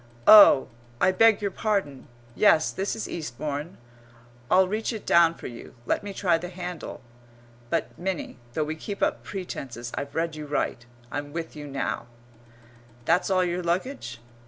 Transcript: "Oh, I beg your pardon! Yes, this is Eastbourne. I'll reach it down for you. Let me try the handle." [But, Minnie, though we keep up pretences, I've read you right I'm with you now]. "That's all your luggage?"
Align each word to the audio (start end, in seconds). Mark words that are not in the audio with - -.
"Oh, 0.25 0.67
I 0.99 1.11
beg 1.11 1.43
your 1.43 1.51
pardon! 1.51 2.07
Yes, 2.33 2.71
this 2.71 2.95
is 2.95 3.07
Eastbourne. 3.07 3.77
I'll 4.49 4.67
reach 4.67 4.91
it 4.91 5.05
down 5.05 5.35
for 5.35 5.45
you. 5.45 5.75
Let 5.85 6.01
me 6.03 6.11
try 6.11 6.39
the 6.39 6.49
handle." 6.49 7.01
[But, 7.69 7.95
Minnie, 7.99 8.39
though 8.53 8.63
we 8.63 8.73
keep 8.75 9.03
up 9.03 9.21
pretences, 9.23 9.91
I've 9.93 10.15
read 10.15 10.35
you 10.35 10.47
right 10.47 10.83
I'm 11.11 11.33
with 11.33 11.55
you 11.55 11.67
now]. 11.67 12.07
"That's 13.05 13.29
all 13.29 13.43
your 13.43 13.61
luggage?" 13.61 14.19